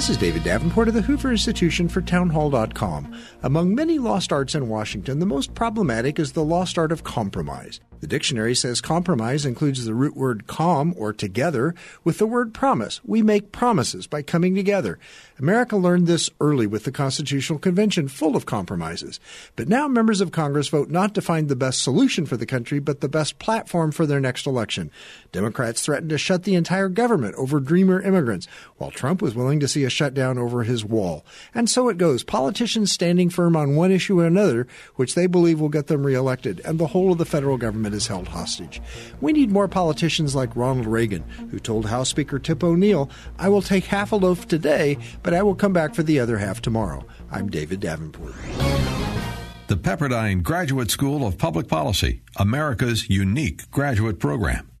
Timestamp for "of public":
51.26-51.68